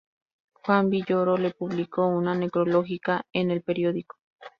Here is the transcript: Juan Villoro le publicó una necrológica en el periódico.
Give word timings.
Juan 0.53 0.89
Villoro 0.89 1.37
le 1.37 1.51
publicó 1.51 2.07
una 2.07 2.33
necrológica 2.33 3.27
en 3.33 3.51
el 3.51 3.61
periódico. 3.61 4.15